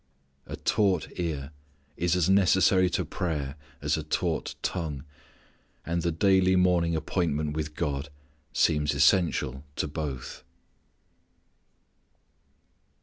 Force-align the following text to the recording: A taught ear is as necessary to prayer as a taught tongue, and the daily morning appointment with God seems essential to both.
A 0.47 0.55
taught 0.55 1.07
ear 1.19 1.51
is 1.95 2.15
as 2.15 2.27
necessary 2.27 2.89
to 2.89 3.05
prayer 3.05 3.53
as 3.83 3.97
a 3.97 4.03
taught 4.03 4.55
tongue, 4.63 5.03
and 5.85 6.01
the 6.01 6.11
daily 6.11 6.55
morning 6.55 6.95
appointment 6.95 7.55
with 7.55 7.75
God 7.75 8.09
seems 8.51 8.95
essential 8.95 9.63
to 9.75 9.87
both. 9.87 10.43